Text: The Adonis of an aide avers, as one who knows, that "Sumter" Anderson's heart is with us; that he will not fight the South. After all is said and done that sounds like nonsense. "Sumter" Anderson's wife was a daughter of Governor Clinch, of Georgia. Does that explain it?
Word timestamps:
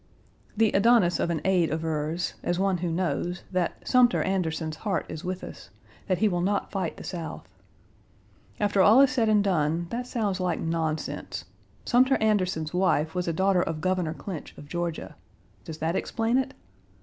The 0.57 0.71
Adonis 0.71 1.19
of 1.19 1.29
an 1.29 1.41
aide 1.45 1.69
avers, 1.69 2.33
as 2.41 2.57
one 2.57 2.79
who 2.79 2.89
knows, 2.89 3.43
that 3.51 3.87
"Sumter" 3.87 4.23
Anderson's 4.23 4.77
heart 4.77 5.05
is 5.07 5.23
with 5.23 5.43
us; 5.43 5.69
that 6.07 6.17
he 6.17 6.27
will 6.27 6.41
not 6.41 6.71
fight 6.71 6.97
the 6.97 7.03
South. 7.03 7.47
After 8.59 8.81
all 8.81 8.99
is 9.01 9.11
said 9.11 9.29
and 9.29 9.43
done 9.43 9.85
that 9.91 10.07
sounds 10.07 10.39
like 10.39 10.59
nonsense. 10.59 11.45
"Sumter" 11.85 12.17
Anderson's 12.17 12.73
wife 12.73 13.13
was 13.13 13.27
a 13.27 13.31
daughter 13.31 13.61
of 13.61 13.79
Governor 13.79 14.15
Clinch, 14.15 14.57
of 14.57 14.67
Georgia. 14.67 15.15
Does 15.65 15.77
that 15.77 15.95
explain 15.95 16.39
it? 16.39 16.55